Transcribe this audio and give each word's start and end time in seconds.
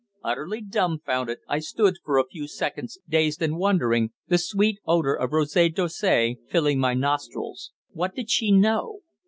Utterly 0.23 0.61
dumbfounded, 0.61 1.41
I 1.47 1.59
stood 1.59 1.97
for 2.03 2.17
a 2.17 2.25
few 2.25 2.47
seconds 2.47 2.97
dazed 3.07 3.39
and 3.39 3.55
wondering, 3.59 4.09
the 4.29 4.39
sweet 4.39 4.79
odour 4.87 5.13
of 5.13 5.31
Rose 5.31 5.53
d'Orsay 5.53 6.37
filling 6.49 6.79
my 6.79 6.95
nostrils. 6.95 7.71
What 7.93 8.15
did 8.15 8.27
she 8.31 8.51
know? 8.51 9.01